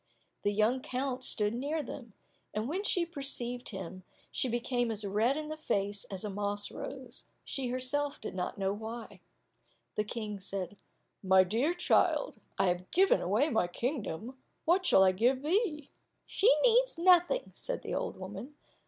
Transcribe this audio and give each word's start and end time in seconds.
The 0.41 0.51
young 0.51 0.81
count 0.81 1.23
stood 1.23 1.53
near 1.53 1.83
them, 1.83 2.13
and 2.55 2.67
when 2.67 2.83
she 2.83 3.05
perceived 3.05 3.69
him 3.69 4.01
she 4.31 4.49
became 4.49 4.89
as 4.89 5.05
red 5.05 5.37
in 5.37 5.47
the 5.49 5.55
face 5.57 6.05
as 6.05 6.23
a 6.23 6.29
moss 6.31 6.71
rose, 6.71 7.25
she 7.43 7.67
herself 7.67 8.19
did 8.19 8.33
not 8.33 8.57
know 8.57 8.73
why. 8.73 9.21
The 9.93 10.03
King 10.03 10.39
said, 10.39 10.81
"My 11.21 11.43
dear 11.43 11.75
child, 11.75 12.41
I 12.57 12.65
have 12.69 12.89
given 12.89 13.21
away 13.21 13.49
my 13.49 13.67
kingdom, 13.67 14.39
what 14.65 14.83
shall 14.87 15.03
I 15.03 15.11
give 15.11 15.43
thee?" 15.43 15.91
"She 16.25 16.51
needs 16.63 16.97
nothing," 16.97 17.51
said 17.53 17.83
the 17.83 17.93
old 17.93 18.17
woman. 18.17 18.55